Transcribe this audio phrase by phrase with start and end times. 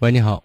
[0.00, 0.44] 喂，你好。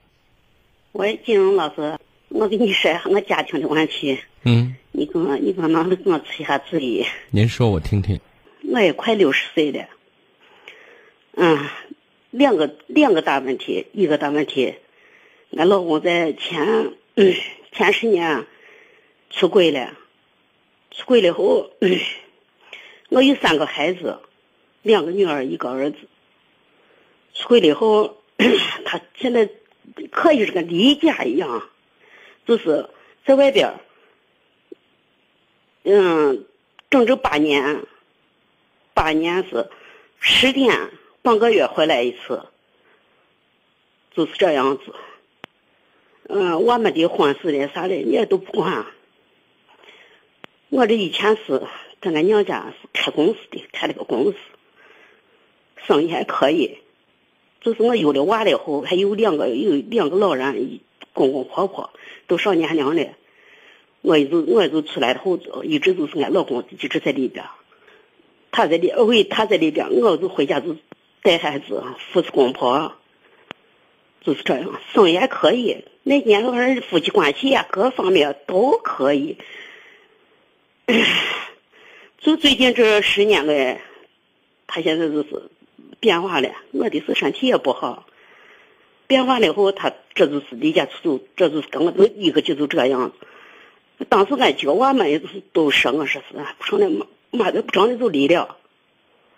[0.94, 2.00] 喂，金荣老师，
[2.30, 4.18] 我跟你说一下我家庭的问题。
[4.44, 4.78] 嗯。
[4.94, 7.06] 你给我，你帮忙给我出一下主意。
[7.32, 8.22] 您说，我听听。
[8.72, 9.90] 我也快六十岁了。
[11.34, 11.68] 嗯，
[12.30, 14.76] 两个两个大问题，一个大问题，
[15.58, 16.94] 俺老公在前
[17.74, 18.46] 前十年
[19.30, 19.98] 出轨了，
[20.92, 21.72] 出轨了后，
[23.10, 24.22] 我有三个孩子，
[24.82, 25.98] 两个女儿，一个儿子。
[27.34, 28.21] 出轨了后，
[28.86, 29.50] 他现在
[30.12, 31.70] 可以是个离家一样，
[32.46, 32.90] 就是
[33.26, 33.80] 在外边
[35.84, 36.46] 嗯，
[36.90, 37.84] 整整八年，
[38.94, 39.70] 八年是
[40.20, 40.92] 十天。
[41.24, 42.48] 半个月回来一次，
[44.16, 44.96] 就是这样子。
[46.28, 48.88] 嗯，我们的婚事的啥的，你也都不管。
[50.70, 51.68] 我这以前是
[52.02, 54.38] 在俺娘家是开公司的，开了个公司，
[55.86, 56.80] 生意还可以。
[57.62, 60.80] 就是我有了娃了以后，还有两个有两个老人，
[61.14, 61.92] 公公婆婆
[62.28, 63.08] 都上年龄了。
[64.02, 67.46] 我一直我一直出来后，一直都是俺老公一直在里边。
[68.52, 70.76] 他在里，为他在里边，我就回家就。
[71.24, 72.94] 带孩子，扶持公婆，
[74.22, 75.86] 就是这样，生意还可以。
[76.02, 79.38] 那年头人夫妻关系呀，各方面都可以。
[82.18, 83.82] 就最近这十年来，
[84.66, 85.52] 他现在就是
[86.02, 86.50] 变化了。
[86.72, 88.06] 我的是身体也不好，
[89.08, 93.14] 变化了以后，他这就是离家出走，这就是跟我都一个劲都这样。
[94.10, 98.58] 当时俺几个娃们也都都说我说是不成了，妈妈的不成了就离了。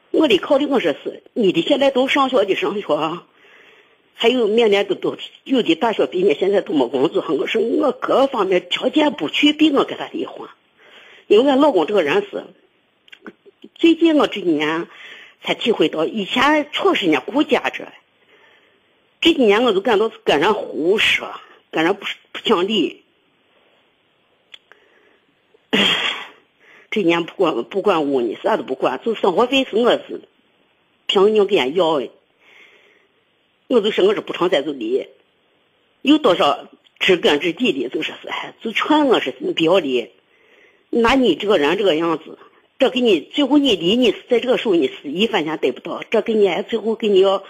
[0.10, 3.22] 我的考虑我说是，你的现在都上学的上学，
[4.16, 7.26] 还有明年都都有的大学毕业，现在都没工作。
[7.28, 10.48] 我说我各方面条件不具备，我跟他离婚。
[11.28, 12.46] 因为俺老公这个人是，
[13.76, 14.88] 最近我这几年
[15.44, 17.92] 才体会到，以前确实人家顾家着，
[19.22, 21.34] 这几年我都感到跟人胡说，
[21.72, 23.04] 跟人不不讲理。
[26.90, 30.22] 这年不管不管屋呢，啥都不管，就生活费是我是
[31.08, 32.10] 凭你给人要的。
[33.68, 35.08] 我就说我是不成再就离，
[36.04, 36.68] 有多少
[37.00, 40.12] 知根知底的，就说是哎，就劝我说你不要离。
[40.92, 42.38] 那你这个人这个样子，
[42.80, 47.44] 这给你最后你离你是在这个时候你是一分钱得不到，这给你最后给你要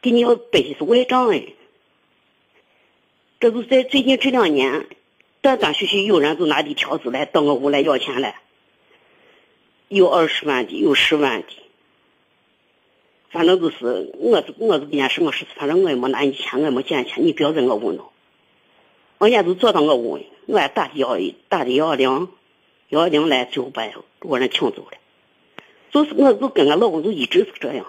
[0.00, 1.44] 给你要背的是外账哎。
[3.38, 4.86] 这就在最近这两年，
[5.40, 8.40] 断断续续有人就拿的条子来到我屋来要钱来。
[9.88, 11.48] 有二十万的，有十万的，
[13.30, 18.06] 反正就是我，我就跟人家说，我说，反正我也没拿你钱，我也没借钱，你不要在我屋弄。
[19.18, 22.28] 人家就坐到我屋，我还打的幺一，打的幺二零，
[22.92, 24.98] 幺幺零来，最后把我人请走了。
[25.90, 27.86] 就是我就跟俺老公就一直是这样，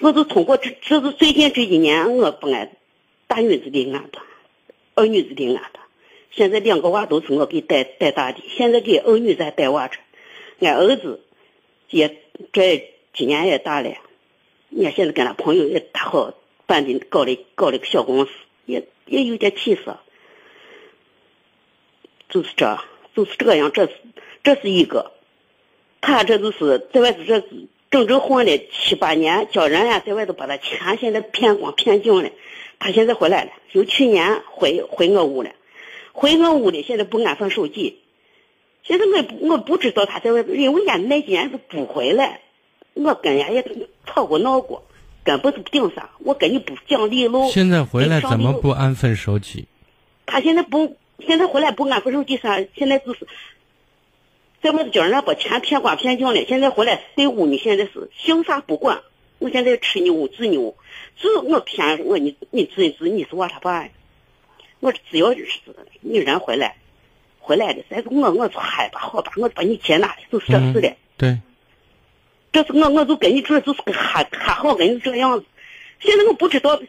[0.00, 2.74] 我就通过这，这是最近这几年，我把俺
[3.26, 4.22] 大女子的俺的，
[4.94, 5.80] 二女子的俺的，
[6.30, 9.98] 现在两个娃都是我给带带大的，现在给二女子带娃着。
[10.60, 11.22] 俺儿子
[11.90, 13.94] 也这今年也大了，
[14.70, 16.32] 你看现在跟他朋友也打好
[16.64, 18.30] 办的，搞了搞了个小公司，
[18.64, 19.98] 也也有点起色。
[22.30, 22.78] 就是这，
[23.14, 23.92] 就是这样，这是
[24.42, 25.12] 这是一个。
[26.00, 27.40] 他这都是在外头，这
[27.90, 32.30] 整整混了七八年，叫人家在外头把他钱现在骗光骗净了。
[32.78, 35.52] 他现在回来了，由去年回回我屋了，
[36.12, 38.00] 回我屋里现在不安分守己。
[38.82, 42.40] 现在我不我不知道他在外头，因为人家那几年都不回来，
[42.92, 43.64] 我跟人家也
[44.04, 44.84] 吵过闹过，
[45.24, 46.10] 根本就不顶啥。
[46.18, 47.48] 我跟你不讲理喽。
[47.50, 49.64] 现在回来怎么不安分守己？
[50.26, 52.64] 他现在不，现在回来不安分守己啥？
[52.76, 53.26] 现在就是
[54.62, 56.44] 在外头叫人家把钱骗光骗净了。
[56.46, 59.02] 现在回来睡屋呢，现在是姓啥不管。
[59.38, 60.76] 我现在吃牛治牛，
[61.16, 63.88] 是我骗我你你治治你是我他爸，
[64.80, 65.60] 我只要是
[66.00, 66.76] 你人回来。
[67.46, 70.96] 回来的，再是我，我就害怕，好吧，我把你接纳了，就是这事了。
[71.18, 71.40] 对，
[72.52, 75.44] 这是我，我就跟你说，就是还还好跟你这样子。
[76.00, 76.80] 现在我不知道，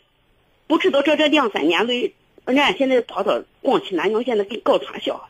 [0.66, 2.13] 不知道这这两三年内，
[2.45, 5.27] 人家现在跑到广西南宁，现在给搞传销。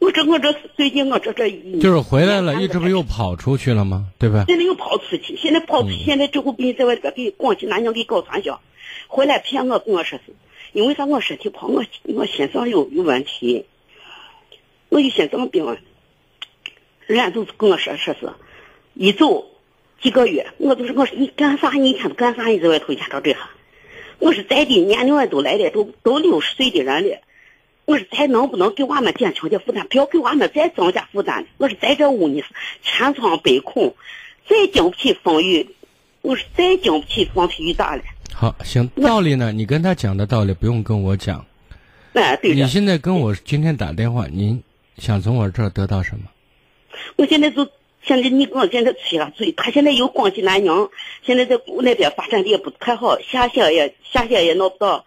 [0.00, 4.08] 我这我这最近我这这一就是回来了，一直不又跑出去了吗？
[4.18, 4.44] 对吧？
[4.48, 8.60] 现在又跑出去，现在跑出，现在这后给你在外边给广西南宁给搞传销，
[9.06, 10.34] 回来骗我，跟我说是。
[10.72, 11.06] 因为啥？
[11.06, 13.64] 我身体不好，我我心脏有有问题，
[14.88, 15.78] 我有心脏病。
[17.06, 18.32] 人家就是跟我说说是，
[18.94, 19.46] 一走
[20.02, 21.70] 几个月，我就是我说你干啥？
[21.70, 22.46] 你一天都干啥？
[22.48, 23.50] 你在外头一天到这哈？
[24.18, 27.18] 我是再的年龄也都来了，都都六十岁的人了。
[27.84, 29.86] 我说咱能不能给娃们减轻点负担？
[29.88, 32.48] 不要给娃们再增加负担我说在这屋里是
[32.82, 33.94] 千疮百孔，
[34.48, 35.68] 再经不起风雨。
[36.22, 38.02] 我说再经不起风吹雨打了。
[38.32, 39.52] 好，行，道理呢？
[39.52, 41.44] 你跟他讲的道理不用跟我讲。
[42.14, 44.62] 哎，对你现在跟我今天打电话，您
[44.96, 46.24] 想从我这儿得到什么？
[47.16, 47.68] 我现在就
[48.04, 50.90] 现在你跟我现在催了催，他现在又光进南宁，
[51.24, 55.06] 现在在那边发展的也不太好，下线也下线也闹不到。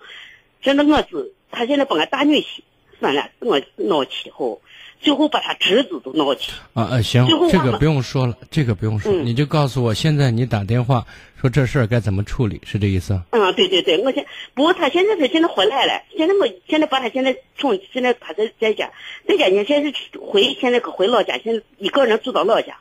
[0.62, 2.62] 现在我是他现在把俺大女婿，
[3.00, 4.62] 算了，跟我闹气后，
[5.00, 6.52] 最后把他侄子都闹起。
[6.74, 11.06] 啊啊，行，这个不用说了，这个不用说，嗯你就告诉我，现在你打电话
[11.40, 13.22] 说这事儿该怎么处理，是这意思？
[13.30, 18.92] 嗯，对对对，我现不过他现在他现在回来了，现在我现在把他现在从现在他在在家，
[19.28, 22.78] 在家呢，现在是回现在可回老家，现在一个人住到老家，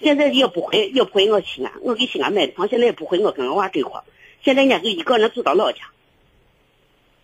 [0.00, 4.02] 现在也不回也不回我西安，我给西安买的房，现在也不回我跟我娃这块，
[4.44, 5.78] 现在人家就一个人住到老家，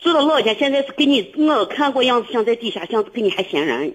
[0.00, 3.94] 住到老家，现在是给你我看过样子，像在底下像给你还嫌人，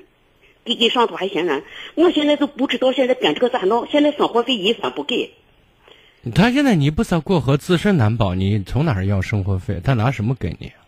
[0.64, 1.64] 给给上头还嫌人，
[1.96, 5.34] 我现在都不知道现在跟这个咋闹，现在生活费一分不给。
[6.34, 9.82] 他现在你不是过河自身难保，你从哪儿要生活费？
[9.84, 10.80] 他拿什么给你啊？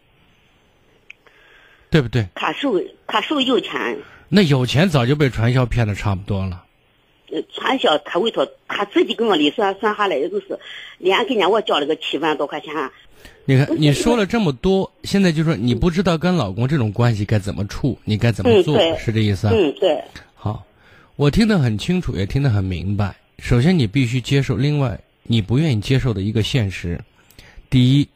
[1.89, 2.27] 对不对？
[2.35, 3.97] 他手他手有钱，
[4.29, 6.63] 那有钱早就被传销骗的差不多了。
[7.31, 10.59] 呃，传销他委托他自己跟我理算算下来，也就是
[10.97, 12.73] 连给人家我交了个七万多块钱。
[13.45, 19.53] 你看，你说了这么多，现在就说你不知道跟老公这种关系该怎么处，你该怎么做，嗯是这意思啊？
[19.55, 20.03] 嗯，对，
[20.35, 20.63] 好，
[21.15, 23.15] 我听得很清楚，也听得很明白。
[23.39, 26.99] 首先，你必须接受另外你不愿意接受的一个现实：
[27.69, 28.07] 第一，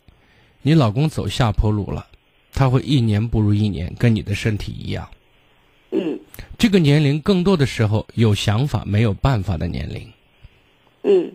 [0.62, 2.06] 你老公走下坡路了，
[2.54, 5.08] 他会一年不如一年，跟你的身体一样。
[6.38, 10.12] 嗯这个年龄更多的时候有想法没有办法的年龄，
[11.04, 11.32] 嗯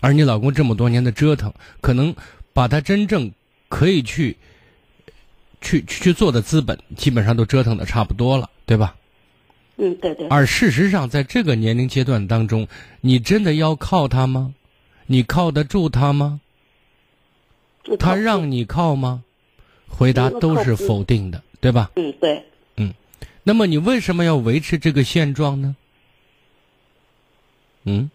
[0.00, 2.14] 而你老公这么多年的折腾，可能
[2.52, 3.32] 把他真正
[3.68, 4.36] 可以去
[5.60, 8.96] 去去做的资本，基本上都折腾的差不多了，对吧？
[9.76, 12.68] 嗯，对对，而事实上，在这个年龄阶段当中，
[13.00, 14.54] 你真的要靠他吗？
[15.06, 16.40] 你靠得住他吗？
[17.98, 19.24] 他让你靠吗？
[19.88, 21.90] 回答都是否定的，对吧？
[21.96, 22.44] 嗯对，
[23.44, 25.76] 那么你为什么要维持这个现状呢？
[27.84, 28.10] 嗯，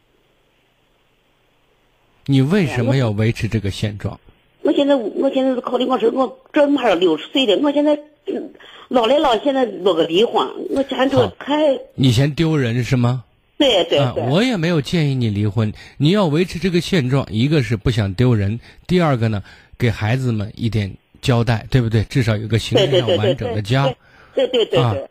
[2.26, 4.20] 你为什么要维持这个现状？
[4.64, 8.54] 我现在我现在是考虑我是我这马上六十岁了，我现在嗯
[8.88, 13.24] 老来老现在落个离婚，我家这好太你嫌丢人是吗？
[13.24, 19.44] 啊，对对对，我也没有建议你离婚，你要维持这个现状，一个是不想丢人，第二个呢，
[19.78, 22.04] 给孩子们一点交代，对不对？
[22.06, 23.94] 至少有个形式上对对对对完整的家。
[24.34, 25.09] 对对对啊对，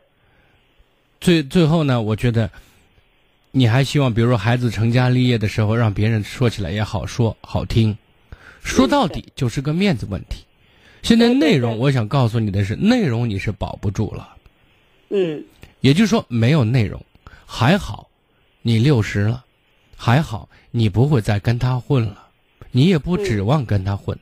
[1.20, 2.50] 最最后呢，我觉得，
[3.50, 7.96] 你还希望，比如说孩子成家立业的时候，让别人说起来也好说好听，
[8.62, 10.44] 说到底就是个面子问题。
[11.02, 14.36] 现在内容，我想告诉你的是，内容你是保不住了，
[15.10, 15.44] 嗯。
[15.80, 17.00] 也就是说没有内容，
[17.46, 18.08] 还好，
[18.62, 19.44] 你六十了，
[19.96, 22.26] 还好你不会再跟他混了，
[22.72, 24.18] 你也不指望跟他混。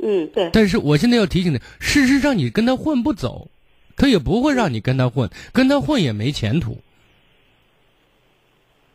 [0.00, 3.48] 嗯对，但是我现在要提醒你，事实上你跟他混不走，
[3.96, 6.80] 他也不会让你跟他混，跟他混也没前途。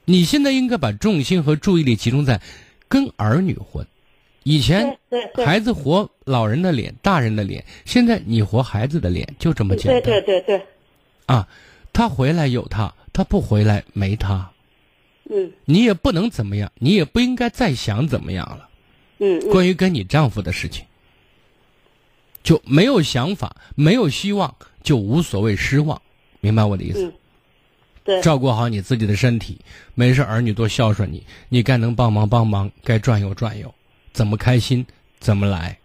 [0.06, 2.42] 你现在应该把重心和注意力集中在
[2.88, 3.86] 跟儿女混。
[4.44, 10.66] 以前对对对孩子活老人的脸、大人的脸，现在你活孩子的脸，就这么简对单对对对，
[11.26, 11.48] 啊！
[11.92, 14.50] 他回来有他，他不回来没他，
[15.30, 18.70] 嗯你也不能怎么样，你也不应该再想怎么样了。
[19.20, 20.86] 嗯嗯关于跟你丈夫的事情，
[22.42, 26.02] 就没有想法，没有希望，就无所谓失望，
[26.40, 27.06] 明白我的意思？
[27.06, 27.14] 嗯，
[28.04, 29.60] 对，照顾好你自己的身体，
[29.94, 33.74] 没事儿女多孝顺你，你该能帮忙帮忙，该转悠转悠，
[34.14, 34.86] 怎么开心
[35.20, 35.78] 怎么来，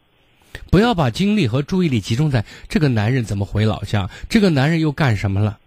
[0.70, 5.58] 不要把精力和注意力集中在这个男人怎么回老家，这个男人又干什么了。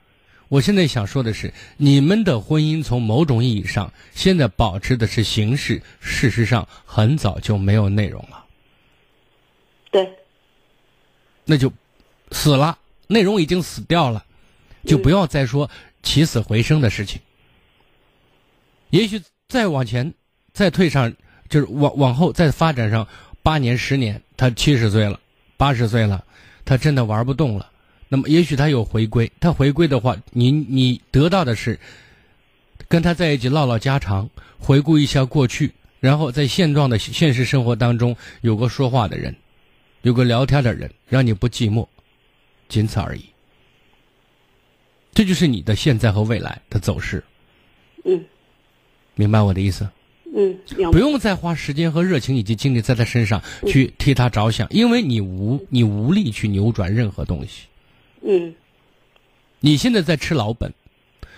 [0.50, 8.46] 我现在想说的是，你们的婚姻从某种意义上现在保持的是形式，事实上很早就没有内容了，
[9.92, 10.10] 对，
[11.44, 11.70] 那就
[12.32, 14.24] 死了，内容已经死掉了，
[14.86, 15.70] 就不要再说
[16.04, 17.20] 起死回生的事情。
[18.90, 20.14] 也许再往前，
[20.54, 21.14] 再退上，
[21.50, 23.08] 就是往往后再发展上
[23.42, 25.20] 八年、十年，他七十岁了，
[25.58, 26.24] 八十岁了，
[26.64, 27.72] 他真的玩不动了。
[28.10, 31.78] 那么，也许他有回归，他回归的话，你你得到的是
[32.88, 39.36] 跟他在一起唠唠家常，回顾一下过去，然后在现状的现实生活当中有个说话的人，
[40.04, 41.86] 有个聊天的人，让你不寂寞，
[42.68, 43.26] 仅此而已。
[45.14, 47.24] 这就是你的现在和未来的走势，
[48.06, 48.24] 嗯。
[49.16, 49.90] 明白我的意思？
[50.36, 50.60] 嗯，
[50.92, 57.68] 不，用再花时间和热情以及精力在他身上去替他着想，因为你无你无力去扭转任何东西。
[58.22, 58.54] 嗯。
[59.60, 60.72] 你现在在吃老本，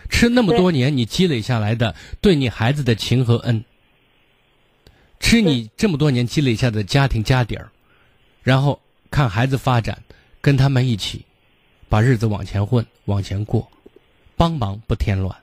[0.09, 3.63] 吃那么多年你积累下来的对你孩子的情和恩，
[5.21, 7.69] 吃你这么多年积累下的家庭家底儿，
[8.43, 10.03] 然后看孩子发展，
[10.41, 11.25] 跟他们一起
[11.87, 13.67] 把日子往前混，往前过，
[14.35, 15.35] 帮忙不添乱。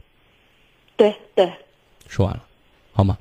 [0.97, 1.53] 对对，
[2.09, 2.43] 说完了，
[2.93, 3.17] 好吗？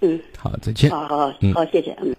[0.00, 0.90] 嗯，好，再见。
[0.90, 2.14] 好好嗯好，谢谢，嗯。